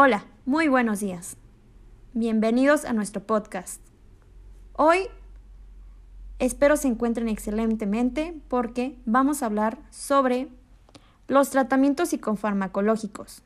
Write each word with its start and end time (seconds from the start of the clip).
Hola, 0.00 0.26
muy 0.46 0.68
buenos 0.68 1.00
días. 1.00 1.36
Bienvenidos 2.14 2.84
a 2.84 2.92
nuestro 2.92 3.26
podcast. 3.26 3.82
Hoy 4.74 5.08
espero 6.38 6.76
se 6.76 6.86
encuentren 6.86 7.28
excelentemente 7.28 8.40
porque 8.46 8.96
vamos 9.06 9.42
a 9.42 9.46
hablar 9.46 9.80
sobre 9.90 10.50
los 11.26 11.50
tratamientos 11.50 12.10
psicofarmacológicos 12.10 13.42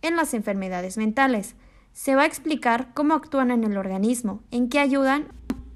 en 0.00 0.16
las 0.16 0.32
enfermedades 0.32 0.96
mentales. 0.96 1.56
Se 1.92 2.14
va 2.14 2.22
a 2.22 2.26
explicar 2.26 2.94
cómo 2.94 3.12
actúan 3.12 3.50
en 3.50 3.62
el 3.62 3.76
organismo, 3.76 4.42
en 4.50 4.70
qué 4.70 4.78
ayudan 4.78 5.28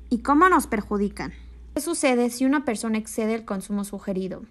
y 0.09 0.21
cómo 0.21 0.49
nos 0.49 0.67
perjudican. 0.67 1.35
¿Qué 1.75 1.83
sucede 1.83 2.31
si 2.31 2.47
una 2.47 2.65
persona 2.65 2.97
excede 2.97 3.35
el 3.35 3.45
consumo 3.45 3.85
sugerido? 3.85 4.45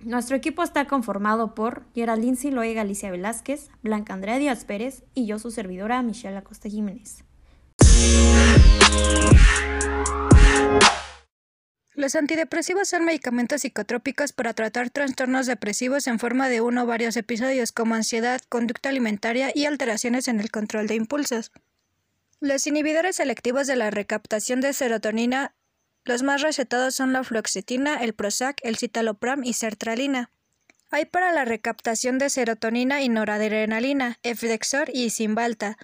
Nuestro 0.00 0.36
equipo 0.36 0.62
está 0.62 0.86
conformado 0.86 1.54
por 1.54 1.84
Geraldine 1.94 2.36
Siloe 2.36 2.74
Galicia 2.74 3.10
Velázquez, 3.10 3.70
Blanca 3.82 4.14
Andrea 4.14 4.38
Díaz 4.38 4.64
Pérez 4.64 5.04
y 5.14 5.26
yo, 5.26 5.38
su 5.38 5.50
servidora, 5.50 6.02
Michelle 6.02 6.36
Acosta 6.36 6.68
Jiménez. 6.68 7.24
Los 11.96 12.14
antidepresivos 12.14 12.88
son 12.88 13.06
medicamentos 13.06 13.62
psicotrópicos 13.62 14.32
para 14.32 14.52
tratar 14.52 14.90
trastornos 14.90 15.46
depresivos 15.46 16.06
en 16.06 16.18
forma 16.18 16.50
de 16.50 16.60
uno 16.60 16.82
o 16.82 16.86
varios 16.86 17.16
episodios 17.16 17.72
como 17.72 17.94
ansiedad, 17.94 18.42
conducta 18.50 18.90
alimentaria 18.90 19.50
y 19.54 19.64
alteraciones 19.64 20.28
en 20.28 20.38
el 20.38 20.50
control 20.50 20.88
de 20.88 20.94
impulsos. 20.94 21.52
Los 22.38 22.66
inhibidores 22.66 23.16
selectivos 23.16 23.66
de 23.66 23.76
la 23.76 23.90
recaptación 23.90 24.60
de 24.60 24.74
serotonina 24.74 25.54
los 26.06 26.22
más 26.22 26.40
recetados 26.40 26.94
son 26.94 27.12
la 27.12 27.24
fluoxetina, 27.24 27.96
el 27.96 28.14
Prozac, 28.14 28.58
el 28.62 28.76
citalopram 28.76 29.44
y 29.44 29.52
sertralina. 29.52 30.30
Hay 30.90 31.04
para 31.04 31.32
la 31.32 31.44
recaptación 31.44 32.18
de 32.18 32.30
serotonina 32.30 33.02
y 33.02 33.08
noradrenalina, 33.08 34.18
Efdexor 34.22 34.88
y 34.94 35.10
Cymbalta. 35.10 35.76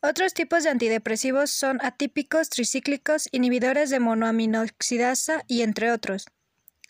Otros 0.00 0.32
tipos 0.32 0.64
de 0.64 0.70
antidepresivos 0.70 1.50
son 1.50 1.78
atípicos, 1.84 2.48
tricíclicos, 2.48 3.28
inhibidores 3.30 3.90
de 3.90 4.00
monoaminoxidasa 4.00 5.44
y 5.46 5.62
entre 5.62 5.92
otros. 5.92 6.26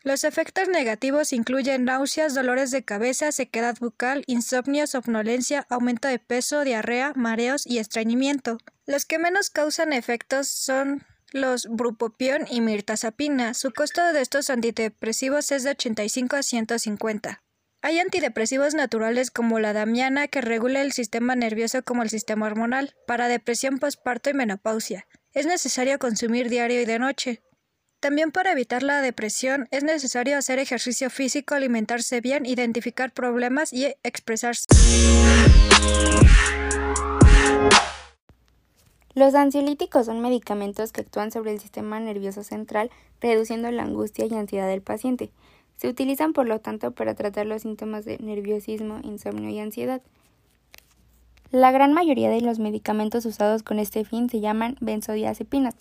Los 0.05 0.23
efectos 0.23 0.69
negativos 0.69 1.33
incluyen 1.33 1.85
náuseas, 1.85 2.35
dolores 2.35 2.71
de 2.71 2.85
cabeza, 2.85 3.33
sequedad 3.33 3.77
bucal, 3.81 4.23
insomnio, 4.27 4.87
somnolencia, 4.87 5.67
aumento 5.71 6.09
de 6.09 6.19
peso, 6.19 6.63
diarrea, 6.63 7.13
mareos 7.17 7.67
y 7.67 7.79
estreñimiento. 7.79 8.59
Los 8.87 9.05
que 9.07 9.19
menos 9.19 9.51
causan 9.51 9.93
efectos 9.93 10.49
son 10.49 11.05
los 11.35 11.67
brupopión 11.69 12.47
y 12.49 12.61
mirtazapina. 12.61 13.55
Su 13.55 13.73
costo 13.73 14.13
de 14.13 14.21
estos 14.21 14.49
antidepresivos 14.49 15.51
es 15.51 15.65
de 15.65 15.71
85 15.71 16.37
a 16.37 16.43
150. 16.43 17.43
Hay 17.83 17.99
antidepresivos 17.99 18.75
naturales 18.75 19.31
como 19.31 19.59
la 19.59 19.75
damiana 19.75 20.29
que 20.29 20.41
regula 20.41 20.81
el 20.81 20.93
sistema 20.93 21.35
nervioso 21.35 21.83
como 21.83 22.03
el 22.03 22.09
sistema 22.09 22.47
hormonal. 22.47 22.95
Para 23.07 23.29
depresión 23.29 23.79
postparto 23.79 24.31
y 24.31 24.35
menopausia. 24.35 25.07
Es 25.33 25.45
necesario 25.45 25.99
consumir 25.99 26.49
diario 26.49 26.81
y 26.81 26.87
de 26.87 26.99
noche. 26.99 27.43
También 28.01 28.31
para 28.31 28.53
evitar 28.53 28.83
la 28.83 29.03
depresión 29.03 29.67
es 29.71 29.83
necesario 29.83 30.39
hacer 30.39 30.59
ejercicio 30.61 31.11
físico, 31.11 31.55
alimentarse 31.55 32.21
bien, 32.21 32.47
identificar 32.47 33.13
problemas 33.13 33.73
y 33.73 33.95
expresarse. 34.03 34.67
Los 39.15 39.37
ansiolíticos 39.37 40.07
son 40.07 40.21
medicamentos 40.21 40.91
que 40.91 41.03
actúan 41.03 41.31
sobre 41.31 41.53
el 41.53 41.61
sistema 41.61 42.01
nervioso 42.01 42.43
central, 42.43 42.91
reduciendo 43.21 43.71
la 43.71 43.85
angustia 43.85 44.27
y 44.27 44.35
ansiedad 44.35 44.67
del 44.67 44.83
paciente. 44.83 45.31
Se 45.77 45.89
utilizan, 45.89 46.33
por 46.33 46.49
lo 46.49 46.59
tanto, 46.59 46.91
para 46.91 47.15
tratar 47.15 47.47
los 47.47 47.63
síntomas 47.63 48.05
de 48.05 48.19
nerviosismo, 48.19 48.99
insomnio 49.05 49.51
y 49.51 49.61
ansiedad. 49.61 50.03
La 51.53 51.71
gran 51.71 51.93
mayoría 51.93 52.29
de 52.29 52.41
los 52.41 52.59
medicamentos 52.59 53.25
usados 53.25 53.63
con 53.63 53.79
este 53.79 54.05
fin 54.05 54.29
se 54.29 54.41
llaman 54.41 54.77
benzodiazepinas. 54.81 55.77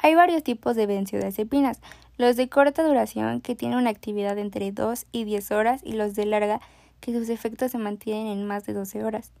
Hay 0.00 0.14
varios 0.14 0.42
tipos 0.42 0.76
de 0.76 0.84
benzodiazepinas, 0.84 1.80
los 2.18 2.36
de 2.36 2.50
corta 2.50 2.86
duración 2.86 3.40
que 3.40 3.54
tienen 3.54 3.78
una 3.78 3.88
actividad 3.88 4.36
entre 4.36 4.70
2 4.70 5.06
y 5.12 5.24
10 5.24 5.50
horas 5.52 5.80
y 5.82 5.92
los 5.92 6.14
de 6.14 6.26
larga 6.26 6.60
que 7.00 7.14
sus 7.14 7.30
efectos 7.30 7.72
se 7.72 7.78
mantienen 7.78 8.26
en 8.26 8.46
más 8.46 8.66
de 8.66 8.74
12 8.74 9.02
horas. 9.02 9.32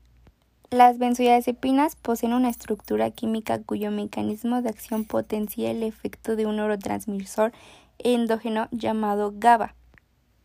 Las 0.72 0.98
benzodiazepinas 0.98 1.94
poseen 1.94 2.32
una 2.32 2.48
estructura 2.48 3.12
química 3.12 3.62
cuyo 3.62 3.92
mecanismo 3.92 4.62
de 4.62 4.68
acción 4.68 5.04
potencia 5.04 5.70
el 5.70 5.84
efecto 5.84 6.34
de 6.34 6.44
un 6.44 6.56
neurotransmisor 6.56 7.52
endógeno 7.98 8.66
llamado 8.72 9.32
GABA. 9.36 9.76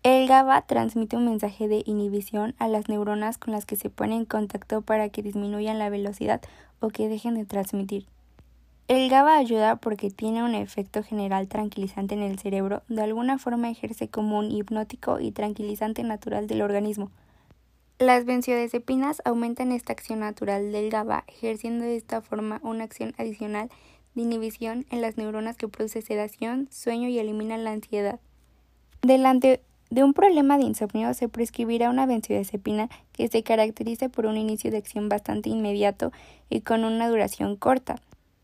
El 0.03 0.27
GABA 0.27 0.61
transmite 0.67 1.17
un 1.17 1.25
mensaje 1.25 1.67
de 1.67 1.81
inhibición 1.87 2.53
a 2.59 2.67
las 2.67 2.87
neuronas 2.87 3.39
con 3.39 3.51
las 3.51 3.65
que 3.65 3.75
se 3.75 3.89
pone 3.89 4.15
en 4.15 4.25
contacto 4.25 4.83
para 4.83 5.09
que 5.09 5.23
disminuyan 5.23 5.79
la 5.79 5.89
velocidad 5.89 6.39
o 6.79 6.89
que 6.89 7.09
dejen 7.09 7.33
de 7.33 7.45
transmitir. 7.45 8.05
El 8.87 9.09
GABA 9.09 9.37
ayuda 9.37 9.77
porque 9.77 10.11
tiene 10.11 10.43
un 10.43 10.53
efecto 10.53 11.01
general 11.01 11.47
tranquilizante 11.47 12.13
en 12.13 12.21
el 12.21 12.37
cerebro, 12.37 12.83
de 12.89 13.01
alguna 13.01 13.39
forma 13.39 13.71
ejerce 13.71 14.07
como 14.07 14.37
un 14.37 14.51
hipnótico 14.51 15.19
y 15.19 15.31
tranquilizante 15.31 16.03
natural 16.03 16.45
del 16.45 16.61
organismo. 16.61 17.09
Las 18.01 18.25
benzodiazepinas 18.25 19.21
aumentan 19.25 19.71
esta 19.71 19.93
acción 19.93 20.21
natural 20.21 20.71
del 20.71 20.89
GABA, 20.89 21.23
ejerciendo 21.27 21.85
de 21.85 21.97
esta 21.97 22.23
forma 22.23 22.59
una 22.63 22.83
acción 22.83 23.13
adicional 23.19 23.69
de 24.15 24.23
inhibición 24.23 24.87
en 24.89 25.01
las 25.01 25.17
neuronas 25.17 25.55
que 25.55 25.67
produce 25.67 26.01
sedación, 26.01 26.67
sueño 26.71 27.09
y 27.09 27.19
eliminan 27.19 27.63
la 27.63 27.73
ansiedad. 27.73 28.19
Delante 29.03 29.61
de 29.91 30.03
un 30.03 30.15
problema 30.15 30.57
de 30.57 30.63
insomnio 30.63 31.13
se 31.13 31.29
prescribirá 31.29 31.91
una 31.91 32.07
benzodiazepina 32.07 32.89
que 33.11 33.27
se 33.27 33.43
caracterice 33.43 34.09
por 34.09 34.25
un 34.25 34.35
inicio 34.35 34.71
de 34.71 34.79
acción 34.79 35.07
bastante 35.07 35.51
inmediato 35.51 36.11
y 36.49 36.61
con 36.61 36.83
una 36.85 37.07
duración 37.07 37.55
corta. 37.55 38.01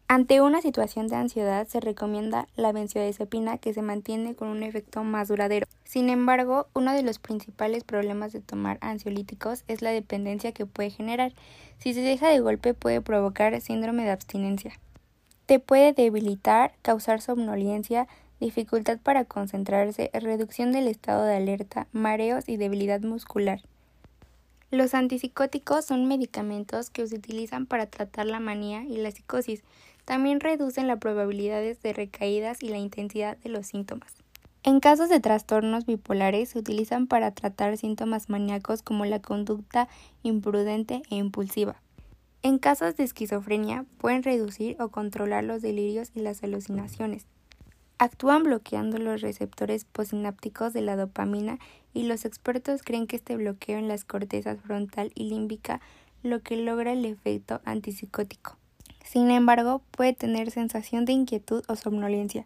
Ante 0.09 0.39
una 0.39 0.61
situación 0.61 1.09
de 1.09 1.17
ansiedad 1.17 1.67
se 1.67 1.81
recomienda 1.81 2.47
la 2.55 2.71
benzodiazepina 2.71 3.57
que 3.57 3.73
se 3.73 3.81
mantiene 3.81 4.35
con 4.35 4.47
un 4.47 4.63
efecto 4.63 5.03
más 5.03 5.27
duradero. 5.27 5.67
Sin 5.83 6.09
embargo, 6.09 6.67
uno 6.73 6.93
de 6.93 7.03
los 7.03 7.19
principales 7.19 7.83
problemas 7.83 8.31
de 8.31 8.39
tomar 8.39 8.77
ansiolíticos 8.79 9.65
es 9.67 9.81
la 9.81 9.89
dependencia 9.89 10.53
que 10.53 10.65
puede 10.65 10.91
generar. 10.91 11.33
Si 11.79 11.93
se 11.93 11.99
deja 11.99 12.29
de 12.29 12.39
golpe 12.39 12.73
puede 12.73 13.01
provocar 13.01 13.59
síndrome 13.59 14.05
de 14.05 14.11
abstinencia. 14.11 14.79
Te 15.45 15.59
puede 15.59 15.91
debilitar, 15.91 16.73
causar 16.83 17.19
somnolencia, 17.19 18.07
dificultad 18.39 18.99
para 18.99 19.25
concentrarse, 19.25 20.09
reducción 20.13 20.71
del 20.71 20.87
estado 20.87 21.25
de 21.25 21.35
alerta, 21.35 21.87
mareos 21.91 22.47
y 22.47 22.55
debilidad 22.55 23.01
muscular. 23.01 23.59
Los 24.71 24.93
antipsicóticos 24.93 25.85
son 25.85 26.07
medicamentos 26.07 26.89
que 26.89 27.07
se 27.07 27.15
utilizan 27.15 27.65
para 27.65 27.85
tratar 27.87 28.25
la 28.25 28.41
manía 28.41 28.83
y 28.83 28.97
la 28.97 29.11
psicosis. 29.11 29.63
También 30.07 30.39
reducen 30.39 30.87
las 30.87 30.99
probabilidades 30.99 31.81
de 31.81 31.91
recaídas 31.91 32.63
y 32.63 32.69
la 32.69 32.77
intensidad 32.77 33.37
de 33.39 33.49
los 33.49 33.67
síntomas. 33.67 34.15
En 34.63 34.79
casos 34.79 35.09
de 35.09 35.19
trastornos 35.19 35.85
bipolares 35.85 36.47
se 36.47 36.59
utilizan 36.59 37.07
para 37.07 37.31
tratar 37.31 37.75
síntomas 37.75 38.29
maníacos 38.29 38.83
como 38.83 39.03
la 39.03 39.21
conducta 39.21 39.89
imprudente 40.23 41.01
e 41.09 41.17
impulsiva. 41.17 41.81
En 42.41 42.57
casos 42.57 42.95
de 42.95 43.03
esquizofrenia 43.03 43.83
pueden 43.97 44.23
reducir 44.23 44.81
o 44.81 44.87
controlar 44.91 45.43
los 45.43 45.61
delirios 45.61 46.11
y 46.15 46.21
las 46.21 46.41
alucinaciones. 46.41 47.25
Actúan 47.97 48.43
bloqueando 48.43 48.99
los 48.99 49.19
receptores 49.19 49.83
posinápticos 49.83 50.71
de 50.71 50.83
la 50.83 50.95
dopamina 50.95 51.59
y 51.93 52.03
los 52.03 52.23
expertos 52.23 52.81
creen 52.81 53.07
que 53.07 53.17
este 53.17 53.35
bloqueo 53.35 53.77
en 53.77 53.89
las 53.89 54.05
cortezas 54.05 54.61
frontal 54.61 55.11
y 55.15 55.25
límbica 55.25 55.81
lo 56.23 56.39
que 56.39 56.55
logra 56.55 56.93
el 56.93 57.03
efecto 57.03 57.59
antipsicótico. 57.65 58.57
Sin 59.09 59.31
embargo, 59.31 59.81
puede 59.91 60.11
tener 60.11 60.51
sensación 60.51 61.05
de 61.05 61.13
inquietud 61.13 61.63
o 61.69 61.77
somnolencia. 61.77 62.45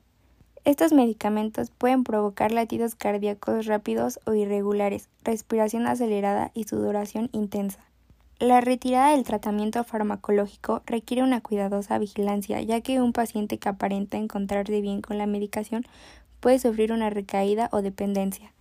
Estos 0.64 0.94
medicamentos 0.94 1.72
pueden 1.72 2.04
provocar 2.04 2.52
latidos 2.52 2.94
cardíacos 2.94 3.66
rápidos 3.66 4.20
o 4.26 4.36
irregulares, 4.36 5.10
respiración 5.24 5.88
acelerada 5.88 6.52
y 6.54 6.66
sudoración 6.66 7.30
intensa. 7.32 7.80
La 8.38 8.62
retirada 8.62 9.12
del 9.12 9.24
tratamiento 9.24 9.84
farmacológico 9.84 10.84
requiere 10.86 11.24
una 11.24 11.42
cuidadosa 11.42 11.98
vigilancia, 11.98 12.62
ya 12.62 12.82
que 12.82 13.02
un 13.02 13.12
paciente 13.12 13.58
que 13.58 13.70
aparenta 13.70 14.18
encontrarse 14.18 14.82
bien 14.82 15.02
con 15.02 15.18
la 15.18 15.26
medicación 15.26 15.84
puede 16.42 16.60
sufrir 16.60 16.92
una 16.92 17.10
recaída 17.10 17.70
o 17.72 17.82
dependencia. 17.82 18.54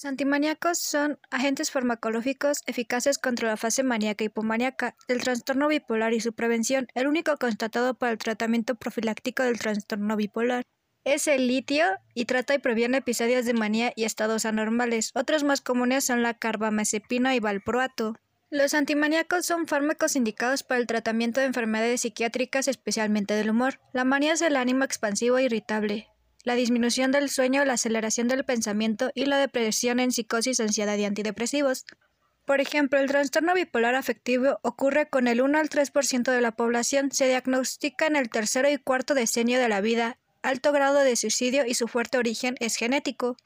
Los 0.00 0.06
antimaníacos 0.06 0.78
son 0.78 1.18
agentes 1.30 1.70
farmacológicos 1.70 2.62
eficaces 2.64 3.18
contra 3.18 3.48
la 3.48 3.58
fase 3.58 3.82
maníaca 3.82 4.24
y 4.24 4.28
hipomaníaca 4.28 4.96
del 5.08 5.20
trastorno 5.20 5.68
bipolar 5.68 6.14
y 6.14 6.20
su 6.20 6.32
prevención, 6.32 6.86
el 6.94 7.06
único 7.06 7.36
constatado 7.36 7.92
para 7.92 8.12
el 8.12 8.16
tratamiento 8.16 8.76
profiláctico 8.76 9.42
del 9.42 9.58
trastorno 9.58 10.16
bipolar. 10.16 10.62
Es 11.04 11.26
el 11.26 11.48
litio 11.48 11.84
y 12.14 12.24
trata 12.24 12.54
y 12.54 12.58
previene 12.60 12.96
episodios 12.96 13.44
de 13.44 13.52
manía 13.52 13.92
y 13.94 14.04
estados 14.04 14.46
anormales. 14.46 15.10
Otros 15.14 15.44
más 15.44 15.60
comunes 15.60 16.02
son 16.02 16.22
la 16.22 16.32
carbamazepina 16.32 17.34
y 17.34 17.40
valproato. 17.40 18.14
Los 18.48 18.72
antimaníacos 18.72 19.44
son 19.44 19.66
fármacos 19.66 20.16
indicados 20.16 20.62
para 20.62 20.80
el 20.80 20.86
tratamiento 20.86 21.40
de 21.40 21.46
enfermedades 21.46 22.00
psiquiátricas, 22.00 22.68
especialmente 22.68 23.34
del 23.34 23.50
humor. 23.50 23.80
La 23.92 24.04
manía 24.04 24.32
es 24.32 24.40
el 24.40 24.56
ánimo 24.56 24.82
expansivo 24.82 25.36
e 25.36 25.44
irritable. 25.44 26.08
La 26.44 26.54
disminución 26.54 27.12
del 27.12 27.28
sueño, 27.28 27.64
la 27.64 27.74
aceleración 27.74 28.28
del 28.28 28.44
pensamiento 28.44 29.10
y 29.14 29.26
la 29.26 29.38
depresión 29.38 30.00
en 30.00 30.12
psicosis, 30.12 30.60
ansiedad 30.60 30.96
y 30.96 31.04
antidepresivos. 31.04 31.84
Por 32.46 32.60
ejemplo, 32.60 32.98
el 32.98 33.06
trastorno 33.06 33.54
bipolar 33.54 33.94
afectivo 33.94 34.58
ocurre 34.62 35.08
con 35.08 35.28
el 35.28 35.40
1 35.40 35.58
al 35.58 35.68
3% 35.68 36.32
de 36.32 36.40
la 36.40 36.52
población, 36.52 37.12
se 37.12 37.28
diagnostica 37.28 38.06
en 38.06 38.16
el 38.16 38.30
tercero 38.30 38.70
y 38.70 38.78
cuarto 38.78 39.14
decenio 39.14 39.60
de 39.60 39.68
la 39.68 39.80
vida, 39.80 40.18
alto 40.42 40.72
grado 40.72 40.98
de 40.98 41.16
suicidio 41.16 41.64
y 41.66 41.74
su 41.74 41.86
fuerte 41.86 42.18
origen 42.18 42.56
es 42.60 42.76
genético. 42.76 43.36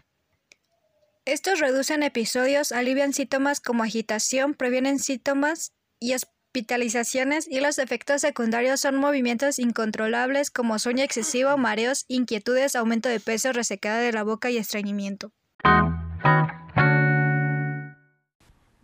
Estos 1.26 1.58
reducen 1.58 2.02
episodios, 2.02 2.70
alivian 2.70 3.12
síntomas 3.12 3.60
como 3.60 3.82
agitación, 3.82 4.54
previenen 4.54 4.98
síntomas 4.98 5.72
y 5.98 6.12
hospitalizaciones 6.54 7.48
y 7.50 7.58
los 7.58 7.80
efectos 7.80 8.20
secundarios 8.20 8.78
son 8.78 8.94
movimientos 8.94 9.58
incontrolables 9.58 10.52
como 10.52 10.78
sueño 10.78 11.02
excesivo, 11.02 11.56
mareos, 11.56 12.04
inquietudes, 12.06 12.76
aumento 12.76 13.08
de 13.08 13.18
peso, 13.18 13.52
resecada 13.52 13.98
de 13.98 14.12
la 14.12 14.22
boca 14.22 14.52
y 14.52 14.56
estreñimiento. 14.58 15.32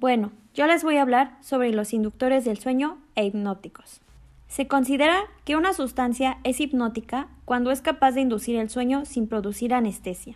Bueno, 0.01 0.33
yo 0.53 0.67
les 0.67 0.83
voy 0.83 0.97
a 0.97 1.03
hablar 1.03 1.39
sobre 1.43 1.71
los 1.71 1.93
inductores 1.93 2.45
del 2.45 2.59
sueño 2.59 2.99
e 3.15 3.27
hipnóticos. 3.27 4.01
Se 4.49 4.67
considera 4.67 5.21
que 5.45 5.55
una 5.55 5.73
sustancia 5.73 6.39
es 6.43 6.59
hipnótica 6.59 7.29
cuando 7.45 7.71
es 7.71 7.83
capaz 7.83 8.13
de 8.13 8.23
inducir 8.23 8.57
el 8.57 8.69
sueño 8.69 9.05
sin 9.05 9.29
producir 9.29 9.75
anestesia. 9.75 10.35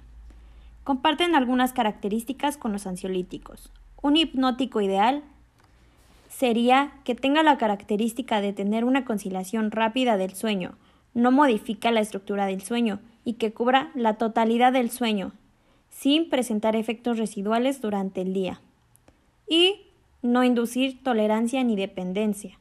Comparten 0.84 1.34
algunas 1.34 1.72
características 1.72 2.56
con 2.56 2.70
los 2.70 2.86
ansiolíticos. 2.86 3.72
Un 4.02 4.16
hipnótico 4.16 4.80
ideal 4.80 5.24
sería 6.38 6.92
que 7.04 7.14
tenga 7.14 7.42
la 7.42 7.58
característica 7.58 8.40
de 8.40 8.52
tener 8.52 8.84
una 8.84 9.04
conciliación 9.04 9.70
rápida 9.70 10.16
del 10.16 10.34
sueño, 10.34 10.76
no 11.14 11.30
modifica 11.30 11.92
la 11.92 12.00
estructura 12.00 12.46
del 12.46 12.60
sueño 12.62 13.00
y 13.24 13.34
que 13.34 13.52
cubra 13.52 13.90
la 13.94 14.14
totalidad 14.14 14.72
del 14.72 14.90
sueño, 14.90 15.32
sin 15.90 16.28
presentar 16.28 16.74
efectos 16.74 17.18
residuales 17.18 17.80
durante 17.80 18.20
el 18.20 18.32
día 18.32 18.60
y 19.48 19.82
no 20.22 20.42
inducir 20.42 21.02
tolerancia 21.04 21.62
ni 21.62 21.76
dependencia. 21.76 22.58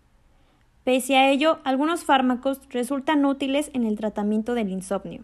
Pese 0.84 1.18
a 1.18 1.32
ello, 1.32 1.60
algunos 1.64 2.04
fármacos 2.04 2.62
resultan 2.70 3.26
útiles 3.26 3.72
en 3.74 3.86
el 3.86 3.98
tratamiento 3.98 4.54
del 4.54 4.70
insomnio. 4.70 5.24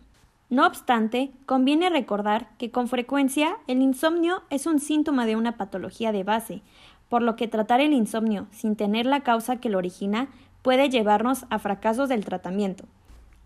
No 0.49 0.65
obstante, 0.65 1.31
conviene 1.45 1.91
recordar 1.91 2.49
que 2.57 2.71
con 2.71 2.87
frecuencia 2.87 3.57
el 3.67 3.83
insomnio 3.83 4.41
es 4.49 4.65
un 4.65 4.79
síntoma 4.79 5.27
de 5.27 5.35
una 5.35 5.57
patología 5.57 6.11
de 6.11 6.23
base, 6.23 6.63
por 7.09 7.23
lo 7.23 7.35
que 7.35 7.47
tratar 7.47 7.81
el 7.81 7.91
insomnio 7.91 8.47
sin 8.51 8.75
tener 8.75 9.05
la 9.05 9.21
causa 9.21 9.57
que 9.57 9.69
lo 9.69 9.79
origina 9.79 10.29
puede 10.61 10.89
llevarnos 10.89 11.45
a 11.49 11.59
fracasos 11.59 12.07
del 12.07 12.23
tratamiento. 12.23 12.85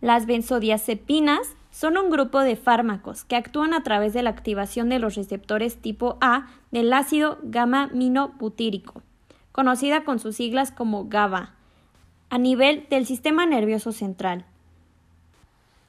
Las 0.01 0.25
benzodiazepinas 0.25 1.55
son 1.71 1.97
un 1.97 2.09
grupo 2.09 2.41
de 2.41 2.57
fármacos 2.57 3.23
que 3.23 3.37
actúan 3.37 3.73
a 3.73 3.83
través 3.83 4.13
de 4.13 4.21
la 4.21 4.29
activación 4.29 4.89
de 4.89 4.99
los 4.99 5.15
receptores 5.15 5.77
tipo 5.77 6.17
A 6.19 6.47
del 6.71 6.91
ácido 6.91 7.39
gamma-minobutírico, 7.41 9.01
conocida 9.53 10.03
con 10.03 10.19
sus 10.19 10.35
siglas 10.35 10.71
como 10.71 11.05
GABA, 11.05 11.53
a 12.29 12.37
nivel 12.37 12.85
del 12.89 13.05
sistema 13.05 13.45
nervioso 13.45 13.91
central. 13.91 14.45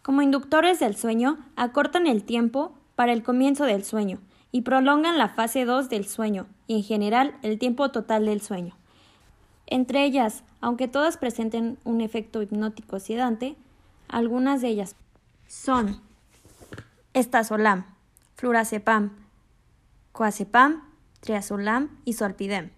Como 0.03 0.23
inductores 0.23 0.79
del 0.79 0.94
sueño, 0.97 1.38
acortan 1.56 2.06
el 2.06 2.23
tiempo 2.23 2.73
para 2.94 3.12
el 3.12 3.23
comienzo 3.23 3.65
del 3.65 3.85
sueño 3.85 4.20
y 4.53 4.61
prolongan 4.61 5.19
la 5.19 5.31
fase 5.31 5.65
2 5.65 5.88
del 5.88 6.06
sueño 6.06 6.47
y 6.66 6.76
en 6.76 6.82
general 6.82 7.37
el 7.43 7.58
tiempo 7.58 7.90
total 7.90 8.26
del 8.26 8.40
sueño. 8.40 8.76
Entre 9.66 10.05
ellas, 10.05 10.44
aunque 10.61 10.88
todas 10.88 11.16
presenten 11.16 11.78
un 11.84 12.00
efecto 12.00 12.43
hipnótico 12.43 13.00
sedante, 13.00 13.56
algunas 14.08 14.61
de 14.61 14.69
ellas 14.69 14.96
son 15.46 16.00
estazolam, 17.14 17.87
flurazepam, 18.37 19.12
coazepam, 20.12 20.82
triazolam 21.20 21.90
y 22.05 22.14
solpidem. 22.14 22.70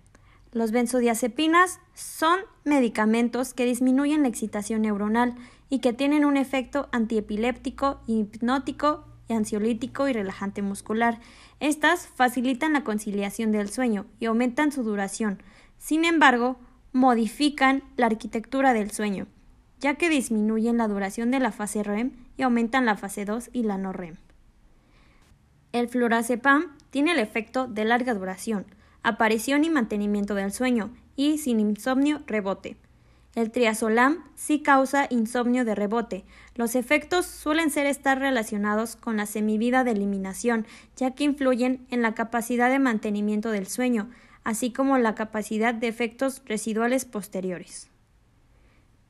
Los 0.52 0.70
benzodiazepinas 0.70 1.80
son 1.94 2.38
medicamentos 2.64 3.52
que 3.52 3.66
disminuyen 3.66 4.22
la 4.22 4.28
excitación 4.28 4.82
neuronal 4.82 5.34
y 5.68 5.80
que 5.80 5.92
tienen 5.92 6.24
un 6.24 6.36
efecto 6.36 6.88
antiepiléptico, 6.92 8.00
hipnótico 8.06 9.04
ansiolítico 9.34 10.08
y 10.08 10.12
relajante 10.12 10.62
muscular. 10.62 11.18
Estas 11.60 12.06
facilitan 12.06 12.72
la 12.72 12.84
conciliación 12.84 13.52
del 13.52 13.68
sueño 13.70 14.06
y 14.20 14.26
aumentan 14.26 14.72
su 14.72 14.82
duración. 14.82 15.42
Sin 15.78 16.04
embargo, 16.04 16.58
modifican 16.92 17.82
la 17.96 18.06
arquitectura 18.06 18.72
del 18.72 18.90
sueño, 18.90 19.26
ya 19.80 19.94
que 19.94 20.08
disminuyen 20.08 20.78
la 20.78 20.88
duración 20.88 21.30
de 21.30 21.40
la 21.40 21.52
fase 21.52 21.82
REM 21.82 22.12
y 22.36 22.42
aumentan 22.42 22.86
la 22.86 22.96
fase 22.96 23.24
2 23.24 23.50
y 23.52 23.62
la 23.64 23.78
no 23.78 23.92
REM. 23.92 24.16
El 25.72 25.88
flurazepam 25.88 26.76
tiene 26.90 27.12
el 27.12 27.18
efecto 27.18 27.66
de 27.66 27.84
larga 27.84 28.14
duración, 28.14 28.64
aparición 29.02 29.64
y 29.64 29.70
mantenimiento 29.70 30.34
del 30.34 30.52
sueño 30.52 30.90
y 31.16 31.38
sin 31.38 31.60
insomnio 31.60 32.22
rebote. 32.26 32.76
El 33.36 33.50
triazolam 33.50 34.24
sí 34.34 34.62
causa 34.62 35.08
insomnio 35.10 35.66
de 35.66 35.74
rebote. 35.74 36.24
Los 36.54 36.74
efectos 36.74 37.26
suelen 37.26 37.70
ser 37.70 37.84
estar 37.84 38.18
relacionados 38.18 38.96
con 38.96 39.18
la 39.18 39.26
semivida 39.26 39.84
de 39.84 39.90
eliminación, 39.90 40.66
ya 40.96 41.10
que 41.10 41.24
influyen 41.24 41.86
en 41.90 42.00
la 42.00 42.14
capacidad 42.14 42.70
de 42.70 42.78
mantenimiento 42.78 43.50
del 43.50 43.66
sueño, 43.66 44.08
así 44.42 44.72
como 44.72 44.96
la 44.96 45.14
capacidad 45.14 45.74
de 45.74 45.86
efectos 45.86 46.40
residuales 46.46 47.04
posteriores. 47.04 47.90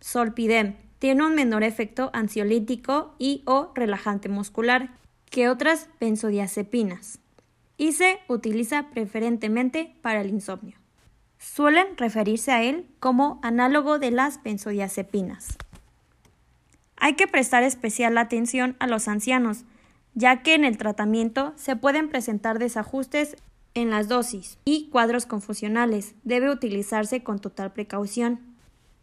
Solpidem 0.00 0.74
tiene 0.98 1.24
un 1.24 1.36
menor 1.36 1.62
efecto 1.62 2.10
ansiolítico 2.12 3.14
y 3.20 3.44
o 3.46 3.70
relajante 3.76 4.28
muscular 4.28 4.90
que 5.30 5.48
otras 5.48 5.88
benzodiazepinas 6.00 7.20
y 7.76 7.92
se 7.92 8.18
utiliza 8.26 8.90
preferentemente 8.90 9.94
para 10.02 10.20
el 10.20 10.30
insomnio. 10.30 10.78
Suelen 11.38 11.96
referirse 11.96 12.52
a 12.52 12.62
él 12.62 12.86
como 13.00 13.40
análogo 13.42 13.98
de 13.98 14.10
las 14.10 14.42
benzodiazepinas. 14.42 15.56
Hay 16.96 17.14
que 17.14 17.26
prestar 17.26 17.62
especial 17.62 18.16
atención 18.18 18.76
a 18.78 18.86
los 18.86 19.06
ancianos, 19.08 19.64
ya 20.14 20.42
que 20.42 20.54
en 20.54 20.64
el 20.64 20.78
tratamiento 20.78 21.52
se 21.56 21.76
pueden 21.76 22.08
presentar 22.08 22.58
desajustes 22.58 23.36
en 23.74 23.90
las 23.90 24.08
dosis 24.08 24.58
y 24.64 24.88
cuadros 24.88 25.26
confusionales. 25.26 26.14
Debe 26.24 26.50
utilizarse 26.50 27.22
con 27.22 27.38
total 27.38 27.72
precaución. 27.72 28.40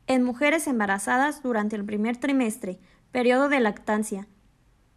En 0.08 0.24
mujeres 0.24 0.68
embarazadas 0.68 1.44
durante 1.44 1.76
el 1.76 1.86
primer 1.86 2.18
trimestre, 2.18 2.80
periodo 3.12 3.48
de 3.48 3.60
lactancia, 3.60 4.28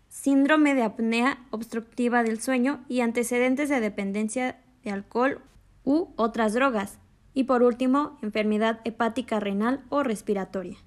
síndrome 0.09 0.75
de 0.75 0.83
apnea 0.83 1.39
obstructiva 1.51 2.23
del 2.23 2.41
sueño 2.41 2.83
y 2.89 3.03
antecedentes 3.03 3.69
de 3.69 3.81
dependencia 3.81 4.59
de 4.83 4.91
alcohol 4.91 5.43
u 5.85 6.09
otras 6.17 6.55
drogas. 6.55 6.99
Y 7.37 7.45
por 7.45 7.63
último, 7.63 8.17
enfermedad 8.23 8.81
hepática 8.85 9.39
renal 9.39 9.85
o 9.91 10.03
respiratoria. 10.03 10.79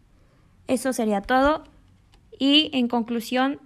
Eso 0.66 0.94
sería 0.94 1.22
todo. 1.22 1.64
Y 2.40 2.72
en 2.74 2.88
conclusión, 2.88 3.60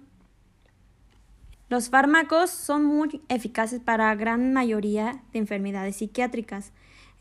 los 1.70 1.88
fármacos 1.88 2.50
son 2.50 2.84
muy 2.84 3.22
eficaces 3.30 3.80
para 3.80 4.14
gran 4.14 4.52
mayoría 4.52 5.22
de 5.32 5.38
enfermedades 5.38 5.96
psiquiátricas. 5.96 6.72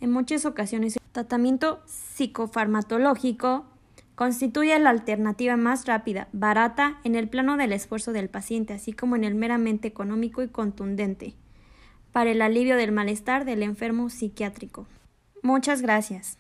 En 0.02 0.12
muchas 0.12 0.46
ocasiones, 0.46 0.98
el 0.98 1.12
tratamiento 1.14 1.82
psicofarmatológico 1.86 3.66
Constituye 4.16 4.78
la 4.78 4.92
alternativa 4.92 5.58
más 5.58 5.88
rápida, 5.88 6.28
barata, 6.34 7.00
en 7.04 7.16
el 7.16 7.30
plano 7.30 7.58
del 7.58 7.72
esfuerzo 7.72 8.12
del 8.12 8.30
paciente, 8.30 8.74
así 8.74 8.94
como 8.94 9.16
en 9.16 9.24
el 9.24 9.34
meramente 9.34 9.88
económico 9.88 10.44
y 10.44 10.50
contundente, 10.50 11.34
para 12.12 12.30
el 12.30 12.44
alivio 12.44 12.78
del 12.78 12.92
malestar 12.92 13.44
del 13.44 13.64
enfermo 13.64 14.12
psiquiátrico. 14.12 14.86
Muchas 15.44 15.82
gracias. 15.82 16.38